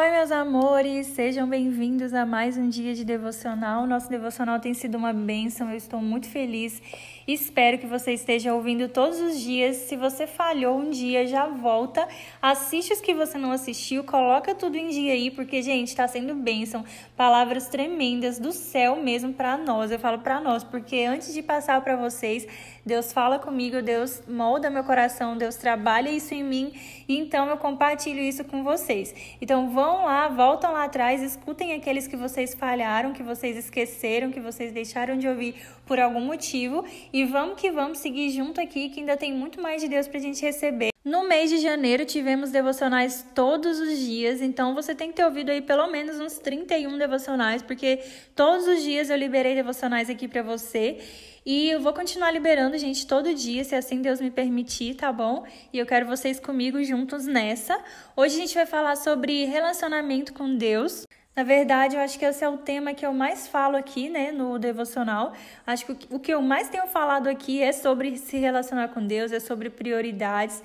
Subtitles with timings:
[0.00, 3.84] Oi, meus amores, sejam bem-vindos a mais um dia de devocional.
[3.84, 6.80] Nosso devocional tem sido uma bênção, eu estou muito feliz.
[7.28, 9.76] Espero que você esteja ouvindo todos os dias.
[9.76, 12.08] Se você falhou um dia, já volta,
[12.40, 16.34] assiste os que você não assistiu, coloca tudo em dia aí, porque, gente, está sendo
[16.34, 16.86] bênção.
[17.14, 19.90] Palavras tremendas do céu mesmo para nós.
[19.90, 22.46] Eu falo para nós, porque antes de passar para vocês,
[22.88, 26.72] Deus fala comigo, Deus molda meu coração, Deus trabalha isso em mim,
[27.06, 29.14] e então eu compartilho isso com vocês.
[29.42, 34.40] Então, vão lá, voltam lá atrás, escutem aqueles que vocês falharam, que vocês esqueceram, que
[34.40, 35.56] vocês deixaram de ouvir
[35.88, 39.80] por algum motivo e vamos que vamos seguir junto aqui que ainda tem muito mais
[39.80, 40.90] de Deus pra gente receber.
[41.04, 45.50] No mês de janeiro tivemos devocionais todos os dias, então você tem que ter ouvido
[45.50, 48.00] aí pelo menos uns 31 devocionais, porque
[48.36, 50.98] todos os dias eu liberei devocionais aqui para você.
[51.46, 55.46] E eu vou continuar liberando, gente, todo dia, se assim Deus me permitir, tá bom?
[55.72, 57.82] E eu quero vocês comigo juntos nessa.
[58.14, 61.06] Hoje a gente vai falar sobre relacionamento com Deus.
[61.38, 64.32] Na verdade, eu acho que esse é o tema que eu mais falo aqui, né,
[64.32, 65.32] no devocional.
[65.64, 69.30] Acho que o que eu mais tenho falado aqui é sobre se relacionar com Deus,
[69.30, 70.60] é sobre prioridades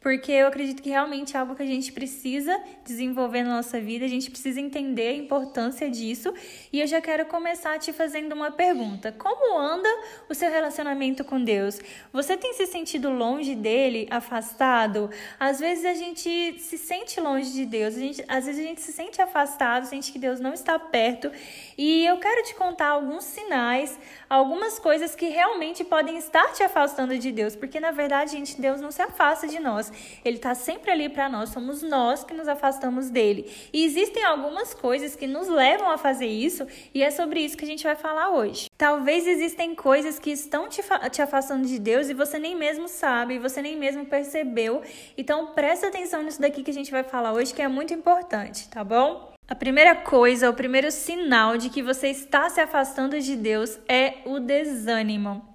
[0.00, 4.04] porque eu acredito que realmente é algo que a gente precisa desenvolver na nossa vida,
[4.04, 6.32] a gente precisa entender a importância disso.
[6.72, 9.88] E eu já quero começar te fazendo uma pergunta: como anda
[10.28, 11.80] o seu relacionamento com Deus?
[12.12, 15.10] Você tem se sentido longe dele, afastado?
[15.38, 18.92] Às vezes a gente se sente longe de Deus, gente, às vezes a gente se
[18.92, 21.30] sente afastado, sente que Deus não está perto.
[21.76, 23.98] E eu quero te contar alguns sinais,
[24.30, 28.80] algumas coisas que realmente podem estar te afastando de Deus, porque na verdade, gente, Deus
[28.80, 29.87] não se afasta de nós.
[30.24, 33.50] Ele está sempre ali para nós, somos nós que nos afastamos dele.
[33.72, 37.64] E existem algumas coisas que nos levam a fazer isso, e é sobre isso que
[37.64, 38.68] a gente vai falar hoje.
[38.76, 43.38] Talvez existem coisas que estão te, te afastando de Deus e você nem mesmo sabe,
[43.38, 44.82] você nem mesmo percebeu.
[45.16, 48.68] Então presta atenção nisso daqui que a gente vai falar hoje, que é muito importante,
[48.68, 49.32] tá bom?
[49.48, 54.18] A primeira coisa, o primeiro sinal de que você está se afastando de Deus é
[54.26, 55.47] o desânimo.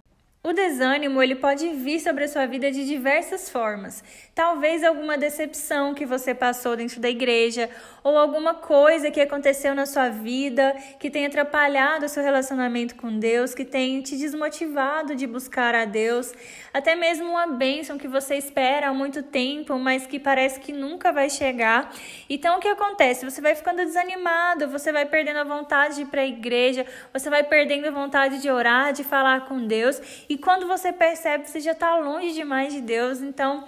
[0.46, 4.04] O desânimo ele pode vir sobre a sua vida de diversas formas.
[4.36, 7.70] Talvez alguma decepção que você passou dentro da igreja,
[8.04, 13.20] ou alguma coisa que aconteceu na sua vida que tenha atrapalhado o seu relacionamento com
[13.20, 16.34] Deus, que tenha te desmotivado de buscar a Deus,
[16.74, 21.12] até mesmo uma bênção que você espera há muito tempo, mas que parece que nunca
[21.12, 21.94] vai chegar.
[22.28, 23.26] Então o que acontece?
[23.26, 27.30] Você vai ficando desanimado, você vai perdendo a vontade de ir para a igreja, você
[27.30, 30.02] vai perdendo a vontade de orar, de falar com Deus.
[30.28, 33.22] E quando você percebe, você já está longe demais de Deus.
[33.22, 33.64] Então,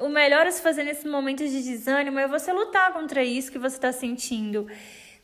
[0.00, 3.58] o melhor a se fazer nesses momentos de desânimo é você lutar contra isso que
[3.58, 4.66] você está sentindo.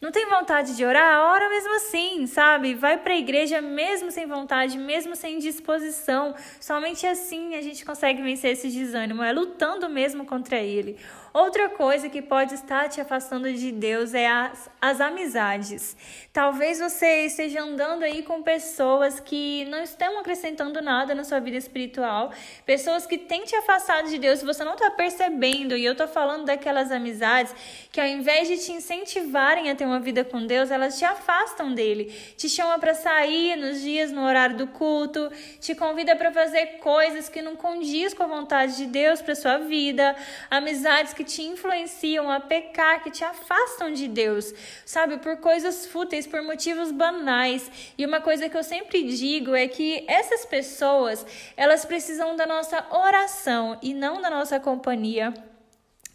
[0.01, 1.31] Não tem vontade de orar?
[1.31, 2.73] Ora mesmo assim, sabe?
[2.73, 6.35] Vai para a igreja mesmo sem vontade, mesmo sem disposição.
[6.59, 10.97] Somente assim a gente consegue vencer esse desânimo, é lutando mesmo contra ele.
[11.35, 15.97] Outra coisa que pode estar te afastando de Deus é as, as amizades.
[16.33, 21.57] Talvez você esteja andando aí com pessoas que não estão acrescentando nada na sua vida
[21.57, 22.33] espiritual,
[22.67, 25.77] pessoas que têm te afastado de Deus você não está percebendo.
[25.77, 27.55] E eu estou falando daquelas amizades
[27.93, 31.75] que, ao invés de te incentivarem a ter uma vida com Deus, elas te afastam
[31.75, 32.05] dele,
[32.37, 35.31] te chamam para sair nos dias no horário do culto,
[35.61, 39.59] te convida para fazer coisas que não condiz com a vontade de Deus para sua
[39.59, 40.17] vida,
[40.51, 45.19] amizades que te influenciam a pecar, que te afastam de Deus, sabe?
[45.19, 47.71] Por coisas fúteis, por motivos banais.
[47.99, 51.27] E uma coisa que eu sempre digo é que essas pessoas,
[51.57, 55.35] elas precisam da nossa oração e não da nossa companhia.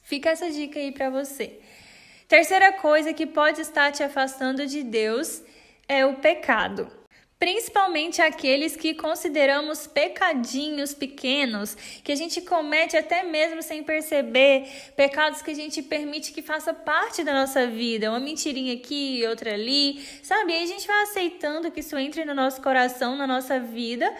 [0.04, 1.60] Fica essa dica aí para você.
[2.28, 5.44] Terceira coisa que pode estar te afastando de Deus
[5.88, 6.88] é o pecado.
[7.38, 15.44] Principalmente aqueles que consideramos pecadinhos pequenos, que a gente comete até mesmo sem perceber, pecados
[15.44, 20.04] que a gente permite que faça parte da nossa vida, uma mentirinha aqui, outra ali,
[20.24, 20.54] sabe?
[20.54, 24.12] E a gente vai aceitando que isso entre no nosso coração, na nossa vida,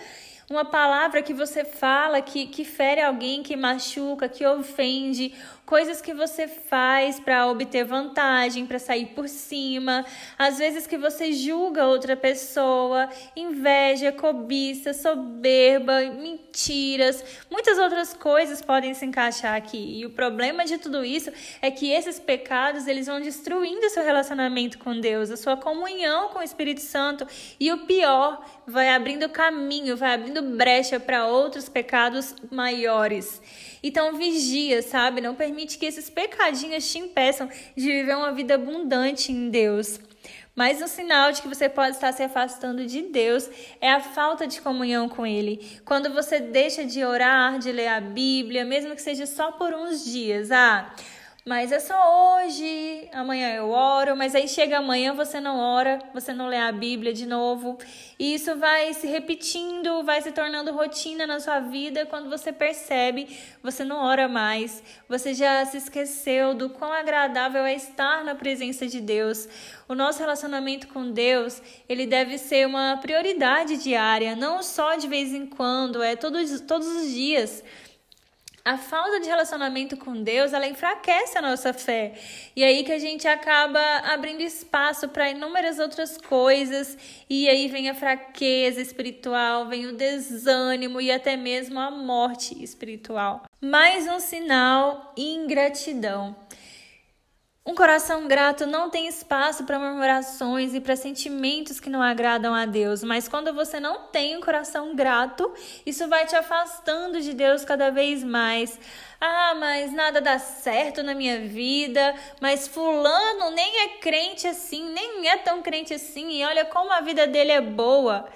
[0.48, 5.34] uma palavra que você fala que, que fere alguém, que machuca, que ofende,
[5.66, 10.06] coisas que você faz para obter vantagem, para sair por cima,
[10.38, 18.94] às vezes que você julga outra pessoa, inveja, cobiça, soberba, mentiras, muitas outras coisas podem
[18.94, 20.00] se encaixar aqui.
[20.00, 21.32] E o problema de tudo isso
[21.62, 26.40] é que esses pecados, eles vão destruindo seu relacionamento com Deus, a sua comunhão com
[26.40, 27.26] o Espírito Santo,
[27.60, 33.42] e o pior, vai abrindo caminho, vai abrindo brecha para outros pecados maiores.
[33.84, 35.22] Então vigia, sabe?
[35.22, 40.00] Não permite que esses pecadinhos te impeçam de viver uma vida abundante em Deus.
[40.56, 43.50] Mas um sinal de que você pode estar se afastando de Deus
[43.82, 45.60] é a falta de comunhão com Ele.
[45.84, 50.06] Quando você deixa de orar, de ler a Bíblia, mesmo que seja só por uns
[50.06, 50.52] dias.
[50.52, 50.96] Ah,
[51.48, 56.34] mas é só hoje, amanhã eu oro, mas aí chega amanhã você não ora, você
[56.34, 57.78] não lê a Bíblia de novo,
[58.18, 63.28] e isso vai se repetindo, vai se tornando rotina na sua vida, quando você percebe,
[63.62, 68.88] você não ora mais, você já se esqueceu do quão agradável é estar na presença
[68.88, 69.48] de Deus.
[69.88, 75.32] O nosso relacionamento com Deus, ele deve ser uma prioridade diária, não só de vez
[75.32, 77.64] em quando, é todos, todos os dias
[78.66, 82.14] a falta de relacionamento com Deus, ela enfraquece a nossa fé.
[82.56, 86.98] E aí que a gente acaba abrindo espaço para inúmeras outras coisas,
[87.30, 93.44] e aí vem a fraqueza espiritual, vem o desânimo e até mesmo a morte espiritual.
[93.62, 96.36] Mais um sinal ingratidão.
[97.68, 102.64] Um coração grato não tem espaço para murmurações e para sentimentos que não agradam a
[102.64, 105.52] Deus, mas quando você não tem um coração grato,
[105.84, 108.80] isso vai te afastando de Deus cada vez mais.
[109.20, 115.28] Ah, mas nada dá certo na minha vida, mas Fulano nem é crente assim, nem
[115.28, 118.30] é tão crente assim, e olha como a vida dele é boa.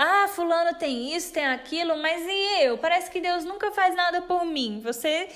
[0.00, 2.78] Ah, fulano tem isso, tem aquilo, mas e eu?
[2.78, 4.80] Parece que Deus nunca faz nada por mim.
[4.84, 5.28] Você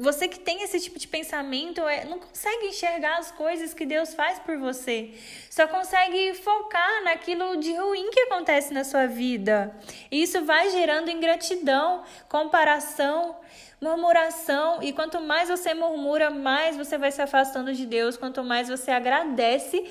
[0.00, 4.14] você que tem esse tipo de pensamento é, não consegue enxergar as coisas que Deus
[4.14, 5.10] faz por você.
[5.50, 9.76] Só consegue focar naquilo de ruim que acontece na sua vida.
[10.10, 13.36] E isso vai gerando ingratidão, comparação,
[13.78, 14.82] murmuração.
[14.82, 18.16] E quanto mais você murmura, mais você vai se afastando de Deus.
[18.16, 19.84] Quanto mais você agradece,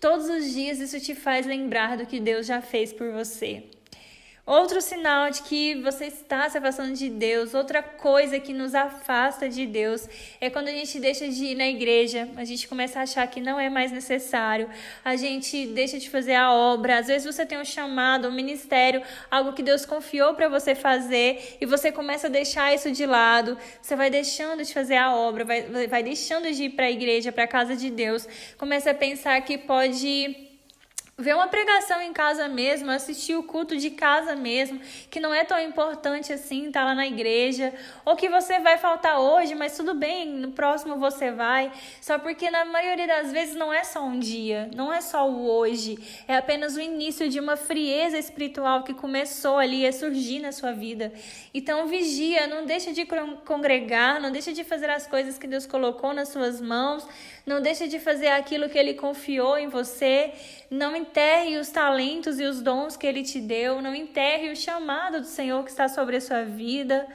[0.00, 3.64] todos os dias isso te faz lembrar do que Deus já fez por você.
[4.48, 9.46] Outro sinal de que você está se afastando de Deus, outra coisa que nos afasta
[9.46, 10.08] de Deus,
[10.40, 13.42] é quando a gente deixa de ir na igreja, a gente começa a achar que
[13.42, 14.66] não é mais necessário,
[15.04, 16.96] a gente deixa de fazer a obra.
[16.96, 21.58] Às vezes você tem um chamado, um ministério, algo que Deus confiou para você fazer
[21.60, 25.44] e você começa a deixar isso de lado, você vai deixando de fazer a obra,
[25.44, 28.94] vai, vai deixando de ir para a igreja, para a casa de Deus, começa a
[28.94, 30.47] pensar que pode
[31.18, 34.80] ver uma pregação em casa mesmo, assistir o culto de casa mesmo,
[35.10, 37.74] que não é tão importante assim estar tá lá na igreja,
[38.04, 42.48] ou que você vai faltar hoje, mas tudo bem, no próximo você vai, só porque
[42.52, 45.98] na maioria das vezes não é só um dia, não é só o hoje,
[46.28, 50.70] é apenas o início de uma frieza espiritual que começou ali a surgir na sua
[50.70, 51.12] vida.
[51.52, 53.04] Então vigia, não deixa de
[53.44, 57.04] congregar, não deixa de fazer as coisas que Deus colocou nas suas mãos,
[57.44, 60.32] não deixa de fazer aquilo que ele confiou em você,
[60.70, 65.20] não enterre os talentos e os dons que ele te deu, não enterre o chamado
[65.20, 67.06] do Senhor que está sobre a sua vida.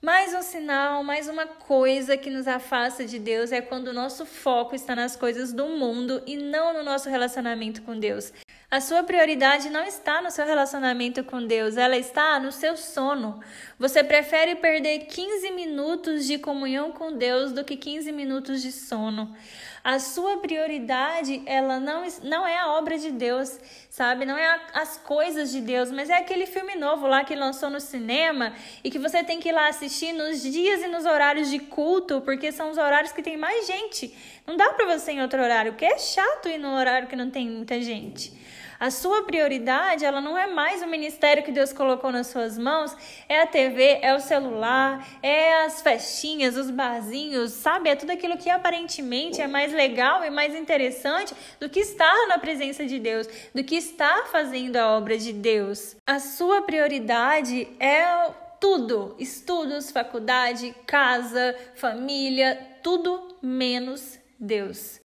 [0.00, 4.24] Mais um sinal, mais uma coisa que nos afasta de Deus é quando o nosso
[4.24, 8.32] foco está nas coisas do mundo e não no nosso relacionamento com Deus.
[8.70, 13.40] A sua prioridade não está no seu relacionamento com Deus, ela está no seu sono.
[13.78, 19.36] Você prefere perder 15 minutos de comunhão com Deus do que 15 minutos de sono.
[19.82, 24.26] A sua prioridade, ela não, não é a obra de Deus, sabe?
[24.26, 27.70] Não é a, as coisas de Deus, mas é aquele filme novo lá que lançou
[27.70, 28.52] no cinema
[28.84, 32.20] e que você tem que ir lá assistir nos dias e nos horários de culto,
[32.20, 34.14] porque são os horários que tem mais gente.
[34.46, 37.30] Não dá para você em outro horário, porque é chato ir no horário que não
[37.30, 38.38] tem muita gente.
[38.80, 42.96] A sua prioridade, ela não é mais o ministério que Deus colocou nas suas mãos,
[43.28, 47.90] é a TV, é o celular, é as festinhas, os barzinhos, sabe?
[47.90, 52.38] É tudo aquilo que aparentemente é mais legal e mais interessante do que estar na
[52.38, 55.94] presença de Deus, do que estar fazendo a obra de Deus.
[56.06, 64.99] A sua prioridade é tudo: estudos, faculdade, casa, família, tudo menos Deus.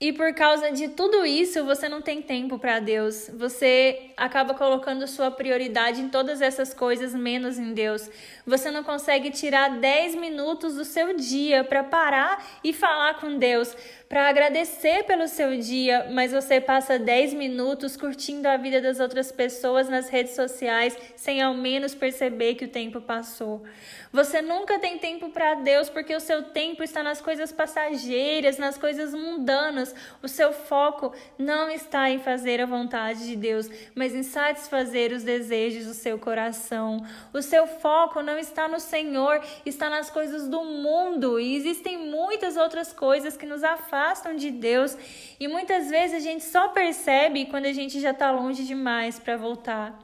[0.00, 3.28] E por causa de tudo isso, você não tem tempo para Deus.
[3.34, 8.08] Você acaba colocando sua prioridade em todas essas coisas, menos em Deus.
[8.46, 13.74] Você não consegue tirar 10 minutos do seu dia para parar e falar com Deus
[14.08, 19.30] para agradecer pelo seu dia, mas você passa 10 minutos curtindo a vida das outras
[19.30, 23.62] pessoas nas redes sociais sem ao menos perceber que o tempo passou.
[24.10, 28.78] Você nunca tem tempo para Deus porque o seu tempo está nas coisas passageiras, nas
[28.78, 29.94] coisas mundanas.
[30.22, 35.22] O seu foco não está em fazer a vontade de Deus, mas em satisfazer os
[35.22, 37.04] desejos do seu coração.
[37.34, 41.38] O seu foco não está no Senhor, está nas coisas do mundo.
[41.38, 44.96] E existem muitas outras coisas que nos afastam afastam de Deus
[45.40, 49.36] e muitas vezes a gente só percebe quando a gente já está longe demais para
[49.36, 49.98] voltar.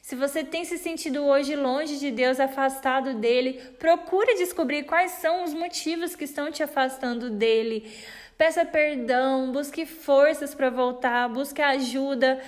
[0.00, 5.44] Se você tem se sentido hoje longe de Deus, afastado dele, procure descobrir quais são
[5.44, 7.92] os motivos que estão te afastando dele.
[8.36, 12.40] Peça perdão, busque forças para voltar, busque ajuda,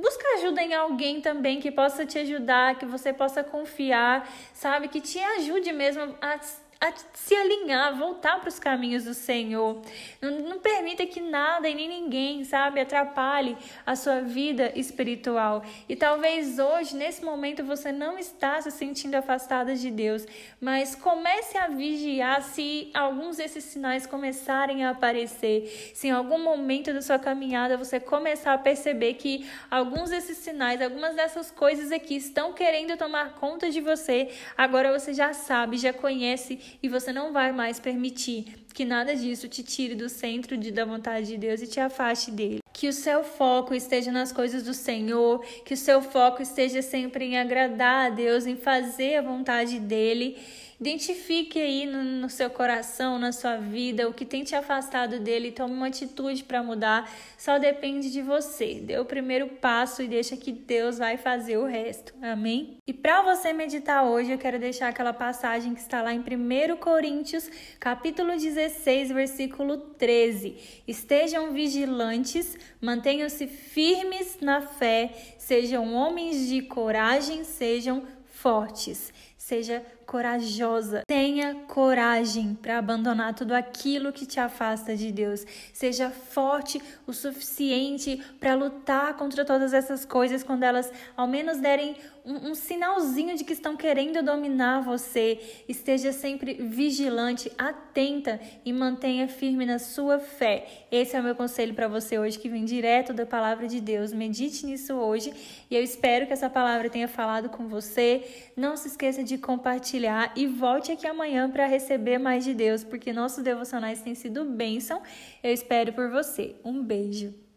[0.00, 4.86] Busca ajuda em alguém também que possa te ajudar, que você possa confiar, sabe?
[4.86, 6.38] Que te ajude mesmo a
[6.80, 9.82] a se alinhar, voltar para os caminhos do Senhor.
[10.20, 15.64] Não, não, permita que nada e nem ninguém, sabe, atrapalhe a sua vida espiritual.
[15.88, 20.24] E talvez hoje, nesse momento, você não está se sentindo afastada de Deus,
[20.60, 25.92] mas comece a vigiar se alguns desses sinais começarem a aparecer.
[25.94, 30.80] Se em algum momento da sua caminhada você começar a perceber que alguns desses sinais,
[30.80, 35.92] algumas dessas coisas aqui estão querendo tomar conta de você, agora você já sabe, já
[35.92, 38.44] conhece e você não vai mais permitir
[38.74, 42.30] que nada disso te tire do centro de, da vontade de Deus e te afaste
[42.30, 42.60] dele.
[42.72, 47.24] Que o seu foco esteja nas coisas do Senhor, que o seu foco esteja sempre
[47.24, 50.36] em agradar a Deus, em fazer a vontade dele
[50.80, 55.50] Identifique aí no, no, seu coração, na sua vida, o que tem te afastado dele.
[55.50, 57.10] Tome uma atitude para mudar.
[57.36, 58.74] Só depende de você.
[58.74, 62.14] Dê o primeiro passo e deixa que Deus vai fazer o resto.
[62.22, 62.78] Amém?
[62.86, 66.76] E para você meditar hoje, eu quero deixar aquela passagem que está lá em 1
[66.76, 70.82] Coríntios, capítulo 16, versículo 13.
[70.86, 78.06] Estejam vigilantes, mantenham-se firmes na fé, sejam homens de coragem, sejam
[78.38, 79.12] fortes.
[79.48, 81.04] Seja corajosa.
[81.06, 85.42] Tenha coragem para abandonar tudo aquilo que te afasta de Deus.
[85.72, 91.96] Seja forte o suficiente para lutar contra todas essas coisas quando elas ao menos derem
[92.28, 95.40] um, um, sinalzinho de que estão querendo dominar você.
[95.66, 100.66] Esteja sempre vigilante, atenta e mantenha firme na sua fé.
[100.92, 104.12] Esse é o meu conselho para você hoje, que vem direto da palavra de Deus.
[104.12, 105.32] Medite nisso hoje
[105.70, 108.50] e eu espero que essa palavra tenha falado com você.
[108.54, 113.10] Não se esqueça de compartilhar e volte aqui amanhã para receber mais de Deus, porque
[113.10, 115.00] nossos devocionais têm sido bênção.
[115.42, 116.56] Eu espero por você.
[116.62, 117.47] Um beijo.